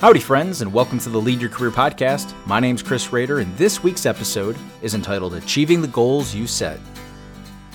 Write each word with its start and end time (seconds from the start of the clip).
Howdy, 0.00 0.20
friends, 0.20 0.60
and 0.60 0.72
welcome 0.72 0.98
to 0.98 1.08
the 1.08 1.20
Lead 1.20 1.40
Your 1.40 1.48
Career 1.48 1.70
podcast. 1.70 2.34
My 2.46 2.58
name's 2.58 2.82
Chris 2.82 3.12
Rader, 3.12 3.38
and 3.38 3.56
this 3.56 3.82
week's 3.82 4.06
episode 4.06 4.56
is 4.82 4.94
entitled 4.94 5.34
Achieving 5.34 5.80
the 5.80 5.88
Goals 5.88 6.34
You 6.34 6.48
Set. 6.48 6.78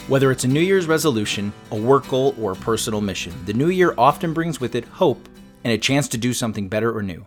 Whether 0.09 0.29
it's 0.29 0.43
a 0.43 0.47
New 0.47 0.59
Year's 0.59 0.85
resolution, 0.85 1.53
a 1.71 1.77
work 1.77 2.07
goal, 2.09 2.35
or 2.37 2.51
a 2.51 2.57
personal 2.57 2.99
mission, 2.99 3.33
the 3.45 3.53
new 3.53 3.69
year 3.69 3.95
often 3.97 4.33
brings 4.33 4.59
with 4.59 4.75
it 4.75 4.83
hope 4.85 5.29
and 5.63 5.71
a 5.71 5.77
chance 5.77 6.09
to 6.09 6.17
do 6.17 6.33
something 6.33 6.67
better 6.67 6.95
or 6.95 7.01
new. 7.01 7.25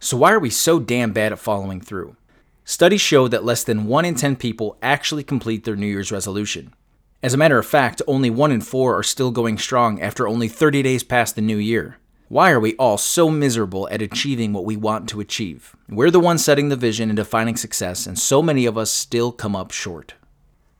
So, 0.00 0.16
why 0.16 0.32
are 0.32 0.40
we 0.40 0.50
so 0.50 0.80
damn 0.80 1.12
bad 1.12 1.32
at 1.32 1.38
following 1.38 1.80
through? 1.80 2.16
Studies 2.64 3.00
show 3.00 3.28
that 3.28 3.44
less 3.44 3.62
than 3.62 3.86
1 3.86 4.04
in 4.04 4.16
10 4.16 4.36
people 4.36 4.76
actually 4.82 5.22
complete 5.22 5.64
their 5.64 5.76
New 5.76 5.86
Year's 5.86 6.12
resolution. 6.12 6.74
As 7.22 7.32
a 7.32 7.38
matter 7.38 7.58
of 7.58 7.66
fact, 7.66 8.02
only 8.08 8.28
1 8.28 8.50
in 8.50 8.60
4 8.60 8.98
are 8.98 9.04
still 9.04 9.30
going 9.30 9.56
strong 9.56 10.02
after 10.02 10.26
only 10.26 10.48
30 10.48 10.82
days 10.82 11.04
past 11.04 11.36
the 11.36 11.40
new 11.40 11.56
year. 11.56 11.96
Why 12.32 12.50
are 12.50 12.60
we 12.60 12.74
all 12.76 12.96
so 12.96 13.28
miserable 13.28 13.86
at 13.90 14.00
achieving 14.00 14.54
what 14.54 14.64
we 14.64 14.74
want 14.74 15.06
to 15.10 15.20
achieve? 15.20 15.76
We're 15.86 16.10
the 16.10 16.18
ones 16.18 16.42
setting 16.42 16.70
the 16.70 16.76
vision 16.76 17.10
and 17.10 17.16
defining 17.18 17.56
success, 17.56 18.06
and 18.06 18.18
so 18.18 18.40
many 18.40 18.64
of 18.64 18.78
us 18.78 18.90
still 18.90 19.32
come 19.32 19.54
up 19.54 19.70
short. 19.70 20.14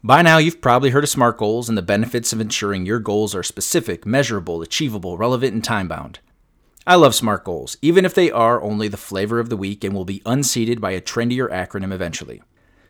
By 0.02 0.22
now, 0.22 0.38
you've 0.38 0.62
probably 0.62 0.88
heard 0.88 1.04
of 1.04 1.10
SMART 1.10 1.36
goals 1.36 1.68
and 1.68 1.76
the 1.76 1.82
benefits 1.82 2.32
of 2.32 2.40
ensuring 2.40 2.86
your 2.86 3.00
goals 3.00 3.34
are 3.34 3.42
specific, 3.42 4.06
measurable, 4.06 4.62
achievable, 4.62 5.18
relevant, 5.18 5.52
and 5.52 5.62
time 5.62 5.88
bound. 5.88 6.20
I 6.86 6.94
love 6.94 7.14
SMART 7.14 7.44
goals, 7.44 7.76
even 7.82 8.06
if 8.06 8.14
they 8.14 8.30
are 8.30 8.62
only 8.62 8.88
the 8.88 8.96
flavor 8.96 9.38
of 9.38 9.50
the 9.50 9.56
week 9.58 9.84
and 9.84 9.94
will 9.94 10.06
be 10.06 10.22
unseated 10.24 10.80
by 10.80 10.92
a 10.92 11.02
trendier 11.02 11.50
acronym 11.50 11.92
eventually. 11.92 12.42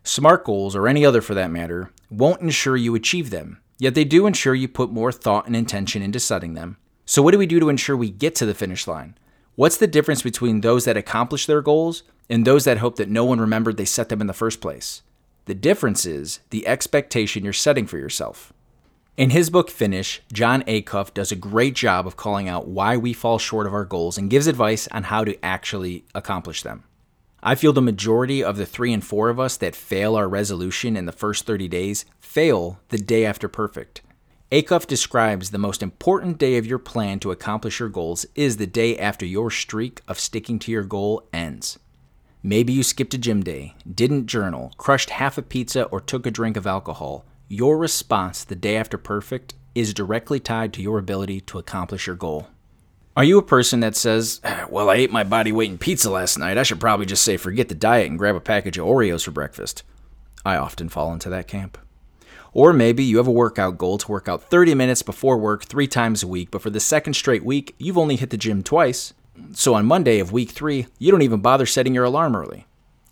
SMART 0.04 0.45
goals, 0.45 0.76
or 0.76 0.87
any 0.87 1.04
other 1.04 1.20
for 1.20 1.34
that 1.34 1.51
matter, 1.51 1.90
won't 2.10 2.42
ensure 2.42 2.76
you 2.76 2.95
achieve 2.95 3.30
them, 3.30 3.60
yet 3.80 3.96
they 3.96 4.04
do 4.04 4.24
ensure 4.24 4.54
you 4.54 4.68
put 4.68 4.92
more 4.92 5.10
thought 5.10 5.48
and 5.48 5.56
intention 5.56 6.01
into 6.01 6.20
setting 6.20 6.54
them 6.54 6.76
so, 7.12 7.21
what 7.21 7.33
do 7.33 7.39
we 7.39 7.45
do 7.45 7.61
to 7.61 7.69
ensure 7.69 7.95
we 7.95 8.09
get 8.09 8.34
to 8.37 8.47
the 8.47 8.55
finish 8.55 8.87
line? 8.87 9.19
What's 9.55 9.77
the 9.77 9.87
difference 9.87 10.23
between 10.23 10.62
those 10.62 10.87
that 10.87 10.97
accomplish 10.97 11.45
their 11.45 11.61
goals 11.61 12.05
and 12.30 12.46
those 12.46 12.65
that 12.65 12.79
hope 12.79 12.96
that 12.96 13.10
no 13.10 13.23
one 13.27 13.38
remembered 13.38 13.77
they 13.77 13.85
set 13.85 14.09
them 14.09 14.23
in 14.23 14.29
the 14.29 14.32
first 14.32 14.63
place? 14.63 15.02
The 15.45 15.54
difference 15.54 16.07
is 16.07 16.41
the 16.49 16.66
expectation 16.66 17.45
you're 17.45 17.52
setting 17.52 17.87
for 17.87 17.99
yourself. 17.99 18.54
In 19.19 19.29
his 19.29 19.51
book 19.51 19.69
Finish, 19.69 20.23
Jon 20.32 20.63
Acuff 20.63 21.13
does 21.13 21.30
a 21.30 21.37
great 21.37 21.74
job 21.74 22.07
of 22.07 22.16
calling 22.16 22.49
out 22.49 22.69
why 22.69 22.96
we 22.96 23.13
fall 23.13 23.38
short 23.38 23.66
of 23.66 23.74
our 23.74 23.85
goals 23.85 24.16
and 24.16 24.30
gives 24.30 24.47
advice 24.47 24.88
on 24.88 25.02
how 25.02 25.23
to 25.23 25.37
actually 25.45 26.07
accomplish 26.15 26.63
them. 26.63 26.85
I 27.43 27.57
feel 27.57 27.74
the 27.74 27.82
majority 27.82 28.43
of 28.43 28.57
the 28.57 28.65
three 28.65 28.91
and 28.91 29.04
four 29.04 29.29
of 29.29 29.38
us 29.38 29.59
that 29.59 29.76
fail 29.76 30.16
our 30.16 30.30
resolution 30.30 30.97
in 30.97 31.04
the 31.04 31.13
first 31.13 31.45
30 31.45 31.69
days 31.69 32.07
fail 32.21 32.80
the 32.88 32.97
day 32.97 33.26
after 33.26 33.49
perfect. 33.49 34.01
Acuff 34.52 34.86
describes 34.86 35.48
the 35.48 35.56
most 35.56 35.82
important 35.82 36.36
day 36.36 36.58
of 36.58 36.66
your 36.66 36.78
plan 36.78 37.18
to 37.20 37.30
accomplish 37.30 37.80
your 37.80 37.88
goals 37.88 38.26
is 38.34 38.58
the 38.58 38.66
day 38.66 38.98
after 38.98 39.24
your 39.24 39.50
streak 39.50 40.02
of 40.06 40.20
sticking 40.20 40.58
to 40.58 40.70
your 40.70 40.84
goal 40.84 41.26
ends. 41.32 41.78
Maybe 42.42 42.74
you 42.74 42.82
skipped 42.82 43.14
a 43.14 43.18
gym 43.18 43.42
day, 43.42 43.74
didn't 43.90 44.26
journal, 44.26 44.74
crushed 44.76 45.08
half 45.08 45.38
a 45.38 45.42
pizza, 45.42 45.84
or 45.84 46.02
took 46.02 46.26
a 46.26 46.30
drink 46.30 46.58
of 46.58 46.66
alcohol. 46.66 47.24
Your 47.48 47.78
response 47.78 48.45
the 48.45 48.54
day 48.54 48.76
after 48.76 48.98
perfect 48.98 49.54
is 49.74 49.95
directly 49.95 50.38
tied 50.38 50.74
to 50.74 50.82
your 50.82 50.98
ability 50.98 51.40
to 51.40 51.58
accomplish 51.58 52.06
your 52.06 52.16
goal. 52.16 52.48
Are 53.16 53.24
you 53.24 53.38
a 53.38 53.42
person 53.42 53.80
that 53.80 53.96
says, 53.96 54.42
ah, 54.45 54.66
Well, 54.68 54.90
I 54.90 54.96
ate 54.96 55.10
my 55.10 55.24
body 55.24 55.52
weight 55.52 55.70
in 55.70 55.78
pizza 55.78 56.10
last 56.10 56.38
night. 56.38 56.58
I 56.58 56.62
should 56.62 56.78
probably 56.78 57.06
just 57.06 57.24
say 57.24 57.38
forget 57.38 57.70
the 57.70 57.74
diet 57.74 58.10
and 58.10 58.18
grab 58.18 58.36
a 58.36 58.40
package 58.40 58.76
of 58.76 58.84
Oreos 58.84 59.24
for 59.24 59.30
breakfast? 59.30 59.82
I 60.45 60.56
often 60.56 60.90
fall 60.90 61.10
into 61.14 61.30
that 61.30 61.48
camp. 61.48 61.78
Or 62.54 62.72
maybe 62.72 63.02
you 63.02 63.16
have 63.16 63.26
a 63.26 63.32
workout 63.32 63.78
goal 63.78 63.98
to 63.98 64.10
work 64.10 64.28
out 64.28 64.42
30 64.42 64.75
minutes 64.75 65.03
before 65.03 65.38
work 65.38 65.64
three 65.64 65.86
times 65.86 66.22
a 66.22 66.28
week, 66.28 66.50
but 66.50 66.60
for 66.60 66.70
the 66.70 66.81
second 66.81 67.14
straight 67.14 67.44
week, 67.44 67.75
you've 67.78 67.98
only 67.98 68.16
hit 68.16 68.31
the 68.31 68.36
gym 68.36 68.62
twice. 68.62 69.14
So 69.53 69.75
on 69.75 69.86
Monday 69.86 70.19
of 70.19 70.32
week 70.32 70.50
three, 70.50 70.86
you 70.98 71.10
don't 71.10 71.22
even 71.22 71.41
bother 71.41 71.64
setting 71.64 71.94
your 71.94 72.04
alarm 72.04 72.36
early. 72.36 72.66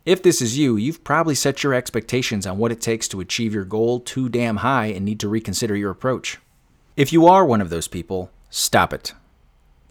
If 0.04 0.22
this 0.22 0.42
is 0.42 0.58
you, 0.58 0.76
you've 0.76 1.04
probably 1.04 1.34
set 1.34 1.62
your 1.62 1.72
expectations 1.72 2.46
on 2.46 2.58
what 2.58 2.72
it 2.72 2.80
takes 2.80 3.08
to 3.08 3.20
achieve 3.20 3.54
your 3.54 3.64
goal 3.64 4.00
too 4.00 4.28
damn 4.28 4.58
high 4.58 4.86
and 4.86 5.04
need 5.04 5.20
to 5.20 5.28
reconsider 5.28 5.76
your 5.76 5.90
approach. 5.90 6.38
If 6.96 7.12
you 7.12 7.26
are 7.26 7.44
one 7.44 7.60
of 7.60 7.70
those 7.70 7.88
people, 7.88 8.30
stop 8.50 8.92
it. 8.92 9.14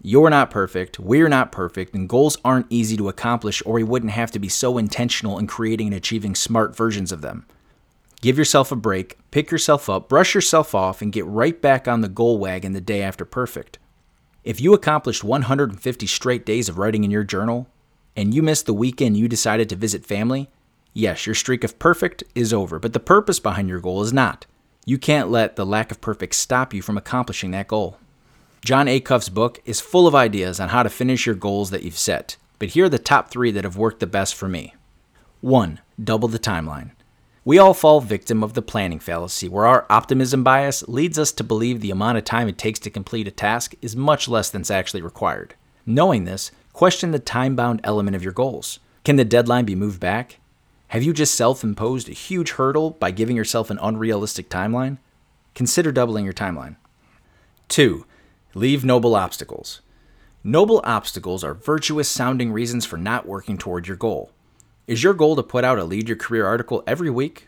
You're 0.02 0.30
not 0.30 0.50
perfect, 0.50 0.98
we're 0.98 1.28
not 1.28 1.52
perfect, 1.52 1.94
and 1.94 2.08
goals 2.08 2.38
aren't 2.44 2.66
easy 2.70 2.96
to 2.96 3.08
accomplish, 3.08 3.62
or 3.66 3.74
we 3.74 3.84
wouldn't 3.84 4.12
have 4.12 4.30
to 4.32 4.38
be 4.38 4.48
so 4.48 4.78
intentional 4.78 5.38
in 5.38 5.46
creating 5.46 5.88
and 5.88 5.96
achieving 5.96 6.34
smart 6.34 6.74
versions 6.74 7.12
of 7.12 7.20
them. 7.20 7.46
Give 8.20 8.36
yourself 8.36 8.70
a 8.70 8.76
break, 8.76 9.16
pick 9.30 9.50
yourself 9.50 9.88
up, 9.88 10.08
brush 10.08 10.34
yourself 10.34 10.74
off, 10.74 11.00
and 11.00 11.12
get 11.12 11.24
right 11.24 11.60
back 11.60 11.88
on 11.88 12.02
the 12.02 12.08
goal 12.08 12.38
wagon 12.38 12.72
the 12.72 12.80
day 12.80 13.02
after 13.02 13.24
perfect. 13.24 13.78
If 14.44 14.60
you 14.60 14.74
accomplished 14.74 15.24
150 15.24 16.06
straight 16.06 16.44
days 16.44 16.68
of 16.68 16.76
writing 16.76 17.04
in 17.04 17.10
your 17.10 17.24
journal, 17.24 17.66
and 18.14 18.34
you 18.34 18.42
missed 18.42 18.66
the 18.66 18.74
weekend 18.74 19.16
you 19.16 19.26
decided 19.26 19.70
to 19.70 19.76
visit 19.76 20.04
family, 20.04 20.50
yes, 20.92 21.24
your 21.24 21.34
streak 21.34 21.64
of 21.64 21.78
perfect 21.78 22.22
is 22.34 22.52
over, 22.52 22.78
but 22.78 22.92
the 22.92 23.00
purpose 23.00 23.40
behind 23.40 23.70
your 23.70 23.80
goal 23.80 24.02
is 24.02 24.12
not. 24.12 24.44
You 24.84 24.98
can't 24.98 25.30
let 25.30 25.56
the 25.56 25.64
lack 25.64 25.90
of 25.90 26.02
perfect 26.02 26.34
stop 26.34 26.74
you 26.74 26.82
from 26.82 26.98
accomplishing 26.98 27.52
that 27.52 27.68
goal. 27.68 27.96
Jon 28.62 28.86
Acuff's 28.86 29.30
book 29.30 29.60
is 29.64 29.80
full 29.80 30.06
of 30.06 30.14
ideas 30.14 30.60
on 30.60 30.68
how 30.68 30.82
to 30.82 30.90
finish 30.90 31.24
your 31.24 31.34
goals 31.34 31.70
that 31.70 31.84
you've 31.84 31.96
set, 31.96 32.36
but 32.58 32.70
here 32.70 32.84
are 32.84 32.90
the 32.90 32.98
top 32.98 33.30
three 33.30 33.50
that 33.50 33.64
have 33.64 33.78
worked 33.78 34.00
the 34.00 34.06
best 34.06 34.34
for 34.34 34.48
me. 34.48 34.74
1. 35.40 35.80
Double 36.02 36.28
the 36.28 36.38
timeline. 36.38 36.90
We 37.42 37.58
all 37.58 37.72
fall 37.72 38.02
victim 38.02 38.44
of 38.44 38.52
the 38.52 38.60
planning 38.60 38.98
fallacy, 38.98 39.48
where 39.48 39.64
our 39.64 39.86
optimism 39.88 40.44
bias 40.44 40.86
leads 40.88 41.18
us 41.18 41.32
to 41.32 41.44
believe 41.44 41.80
the 41.80 41.90
amount 41.90 42.18
of 42.18 42.24
time 42.24 42.48
it 42.48 42.58
takes 42.58 42.78
to 42.80 42.90
complete 42.90 43.26
a 43.26 43.30
task 43.30 43.74
is 43.80 43.96
much 43.96 44.28
less 44.28 44.50
than's 44.50 44.70
actually 44.70 45.00
required. 45.00 45.54
Knowing 45.86 46.24
this, 46.24 46.50
question 46.74 47.12
the 47.12 47.18
time 47.18 47.56
bound 47.56 47.80
element 47.82 48.14
of 48.14 48.22
your 48.22 48.34
goals. 48.34 48.78
Can 49.04 49.16
the 49.16 49.24
deadline 49.24 49.64
be 49.64 49.74
moved 49.74 50.00
back? 50.00 50.38
Have 50.88 51.02
you 51.02 51.14
just 51.14 51.34
self 51.34 51.64
imposed 51.64 52.10
a 52.10 52.12
huge 52.12 52.50
hurdle 52.52 52.90
by 52.90 53.10
giving 53.10 53.36
yourself 53.36 53.70
an 53.70 53.78
unrealistic 53.80 54.50
timeline? 54.50 54.98
Consider 55.54 55.92
doubling 55.92 56.26
your 56.26 56.34
timeline. 56.34 56.76
2. 57.68 58.04
Leave 58.52 58.84
noble 58.84 59.14
obstacles. 59.14 59.80
Noble 60.44 60.82
obstacles 60.84 61.42
are 61.42 61.54
virtuous 61.54 62.08
sounding 62.08 62.52
reasons 62.52 62.84
for 62.84 62.98
not 62.98 63.26
working 63.26 63.56
toward 63.56 63.88
your 63.88 63.96
goal. 63.96 64.30
Is 64.90 65.04
your 65.04 65.14
goal 65.14 65.36
to 65.36 65.44
put 65.44 65.62
out 65.62 65.78
a 65.78 65.84
Lead 65.84 66.08
Your 66.08 66.16
Career 66.16 66.44
article 66.44 66.82
every 66.84 67.10
week? 67.10 67.46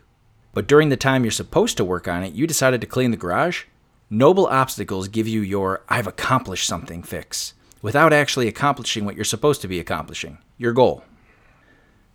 But 0.55 0.69
during 0.69 0.91
the 0.91 0.97
time 0.97 1.25
you're 1.25 1.33
supposed 1.33 1.77
to 1.77 1.85
work 1.85 2.07
on 2.07 2.23
it, 2.23 2.35
you 2.35 2.47
decided 2.47 2.81
to 2.81 2.87
clean 2.87 3.11
the 3.11 3.17
garage? 3.17 3.65
Noble 4.09 4.47
obstacles 4.47 5.09
give 5.09 5.27
you 5.27 5.41
your 5.41 5.83
I've 5.89 6.07
accomplished 6.07 6.69
something 6.69 7.03
fix 7.03 7.55
without 7.83 8.13
actually 8.13 8.47
accomplishing 8.47 9.05
what 9.05 9.17
you're 9.17 9.25
supposed 9.25 9.61
to 9.63 9.67
be 9.67 9.81
accomplishing 9.81 10.39
your 10.57 10.73
goal. 10.73 11.03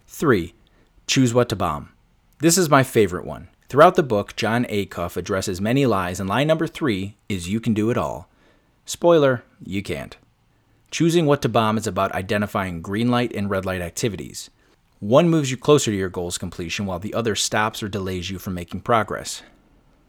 3. 0.08 0.54
Choose 1.08 1.34
what 1.34 1.50
to 1.50 1.58
bomb. 1.58 1.90
This 2.40 2.58
is 2.58 2.70
my 2.70 2.84
favorite 2.84 3.26
one. 3.26 3.50
Throughout 3.68 3.96
the 3.96 4.04
book, 4.04 4.34
Jon 4.38 4.64
Acuff 4.70 5.18
addresses 5.18 5.60
many 5.60 5.86
lies, 5.86 6.22
and 6.22 6.30
lie 6.30 6.46
number 6.46 6.68
3 6.68 7.18
is 7.28 7.50
you 7.50 7.60
can 7.60 7.74
do 7.74 7.90
it 7.90 7.98
all. 7.98 8.30
Spoiler, 8.86 9.44
you 9.62 9.84
can't. 9.84 10.16
Choosing 10.90 11.26
what 11.26 11.42
to 11.42 11.50
bomb 11.50 11.78
is 11.78 11.86
about 11.86 12.14
identifying 12.14 12.82
green 12.82 13.12
light 13.12 13.34
and 13.36 13.50
red 13.50 13.66
light 13.66 13.82
activities. 13.82 14.50
One 15.00 15.30
moves 15.30 15.52
you 15.52 15.58
closer 15.58 15.92
to 15.92 15.98
your 15.98 16.10
goal's 16.10 16.40
completion, 16.40 16.88
while 16.88 16.98
the 16.98 17.14
other 17.14 17.36
stops 17.36 17.84
or 17.84 17.88
delays 17.88 18.32
you 18.32 18.40
from 18.40 18.56
making 18.56 18.82
progress. 18.82 19.44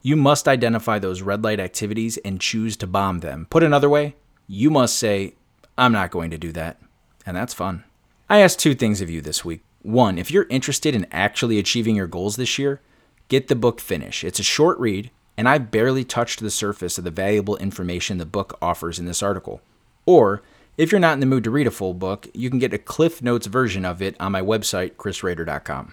You 0.01 0.17
must 0.17 0.49
identify 0.49 0.99
those 0.99 1.21
red 1.21 1.45
light 1.45 1.61
activities 1.61 2.17
and 2.19 2.41
choose 2.41 2.77
to 2.79 2.87
bomb 2.87 3.19
them. 3.19 3.47
Put 3.51 3.63
another 3.63 3.91
way, 3.91 4.17
you 4.47 4.71
must 4.71 4.99
say, 4.99 5.35
I'm 5.77 5.93
not 5.93 6.11
going 6.11 6.31
to 6.31 6.39
do 6.39 6.53
that. 6.53 6.81
And 7.27 7.37
that's 7.37 7.53
fun. 7.53 7.85
I 8.31 8.41
asked 8.41 8.61
two 8.61 8.75
things 8.75 9.03
of 9.03 9.11
you 9.11 9.21
this 9.21 9.45
week. 9.45 9.61
One, 9.83 10.17
if 10.17 10.31
you're 10.31 10.47
interested 10.49 10.95
in 10.95 11.07
actually 11.13 11.59
achieving 11.59 11.95
your 11.95 12.07
goals 12.07 12.37
this 12.37 12.59
year, 12.59 12.81
get 13.29 13.49
the 13.49 13.55
book 13.55 13.81
Finish. 13.81 14.25
It's 14.25 14.41
a 14.41 14.45
short 14.45 14.79
read, 14.79 15.11
and 15.37 15.47
I 15.47 15.59
barely 15.59 16.05
touched 16.05 16.41
the 16.41 16.51
surface 16.51 16.97
of 16.97 17.05
the 17.05 17.11
valuable 17.11 17.59
information 17.59 18.17
the 18.17 18.25
book 18.25 18.57
offers 18.63 18.99
in 18.99 19.05
this 19.05 19.23
article. 19.23 19.61
Or, 20.07 20.43
if 20.79 20.93
you're 20.93 21.01
not 21.01 21.15
in 21.15 21.21
the 21.21 21.27
mood 21.27 21.43
to 21.45 21.51
read 21.51 21.67
a 21.67 21.73
full 21.73 21.93
book, 21.93 22.29
you 22.33 22.49
can 22.49 22.61
get 22.61 22.73
a 22.73 22.79
Cliff 22.79 23.21
Notes 23.21 23.49
version 23.49 23.85
of 23.85 24.01
it 24.01 24.15
on 24.21 24.31
my 24.31 24.41
website, 24.41 24.93
chrisrader.com. 24.93 25.93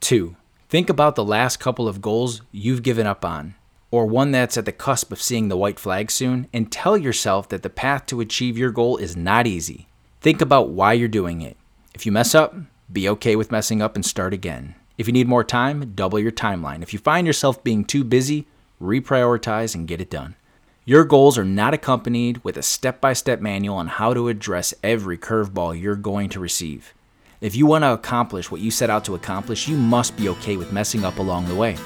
2. 0.00 0.36
Think 0.68 0.90
about 0.90 1.16
the 1.16 1.24
last 1.24 1.58
couple 1.58 1.88
of 1.88 2.02
goals 2.02 2.42
you've 2.52 2.82
given 2.82 3.06
up 3.06 3.24
on, 3.24 3.54
or 3.90 4.04
one 4.04 4.30
that's 4.30 4.58
at 4.58 4.66
the 4.66 4.72
cusp 4.72 5.10
of 5.10 5.22
seeing 5.22 5.48
the 5.48 5.56
white 5.56 5.80
flag 5.80 6.10
soon, 6.10 6.48
and 6.52 6.70
tell 6.70 6.98
yourself 6.98 7.48
that 7.48 7.62
the 7.62 7.70
path 7.70 8.04
to 8.06 8.20
achieve 8.20 8.58
your 8.58 8.70
goal 8.70 8.98
is 8.98 9.16
not 9.16 9.46
easy. 9.46 9.88
Think 10.20 10.42
about 10.42 10.68
why 10.68 10.92
you're 10.92 11.08
doing 11.08 11.40
it. 11.40 11.56
If 11.94 12.04
you 12.04 12.12
mess 12.12 12.34
up, 12.34 12.54
be 12.92 13.08
okay 13.08 13.36
with 13.36 13.50
messing 13.50 13.80
up 13.80 13.94
and 13.96 14.04
start 14.04 14.34
again. 14.34 14.74
If 14.98 15.06
you 15.06 15.14
need 15.14 15.28
more 15.28 15.44
time, 15.44 15.94
double 15.94 16.18
your 16.18 16.32
timeline. 16.32 16.82
If 16.82 16.92
you 16.92 16.98
find 16.98 17.26
yourself 17.26 17.64
being 17.64 17.86
too 17.86 18.04
busy, 18.04 18.46
reprioritize 18.82 19.74
and 19.74 19.88
get 19.88 20.02
it 20.02 20.10
done. 20.10 20.34
Your 20.88 21.04
goals 21.04 21.36
are 21.36 21.44
not 21.44 21.74
accompanied 21.74 22.42
with 22.44 22.56
a 22.56 22.62
step 22.62 22.98
by 22.98 23.12
step 23.12 23.42
manual 23.42 23.76
on 23.76 23.88
how 23.88 24.14
to 24.14 24.28
address 24.28 24.72
every 24.82 25.18
curveball 25.18 25.78
you're 25.78 25.94
going 25.94 26.30
to 26.30 26.40
receive. 26.40 26.94
If 27.42 27.54
you 27.54 27.66
want 27.66 27.84
to 27.84 27.92
accomplish 27.92 28.50
what 28.50 28.62
you 28.62 28.70
set 28.70 28.88
out 28.88 29.04
to 29.04 29.14
accomplish, 29.14 29.68
you 29.68 29.76
must 29.76 30.16
be 30.16 30.30
okay 30.30 30.56
with 30.56 30.72
messing 30.72 31.04
up 31.04 31.18
along 31.18 31.46
the 31.46 31.54
way. 31.54 31.76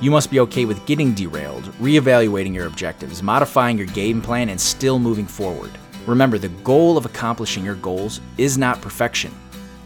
You 0.00 0.12
must 0.12 0.30
be 0.30 0.38
okay 0.38 0.66
with 0.66 0.86
getting 0.86 1.14
derailed, 1.14 1.64
reevaluating 1.80 2.54
your 2.54 2.68
objectives, 2.68 3.24
modifying 3.24 3.76
your 3.76 3.88
game 3.88 4.22
plan, 4.22 4.50
and 4.50 4.60
still 4.60 5.00
moving 5.00 5.26
forward. 5.26 5.72
Remember, 6.06 6.38
the 6.38 6.48
goal 6.62 6.96
of 6.96 7.06
accomplishing 7.06 7.64
your 7.64 7.74
goals 7.74 8.20
is 8.36 8.56
not 8.56 8.80
perfection, 8.80 9.34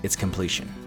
it's 0.03 0.15
completion. 0.15 0.82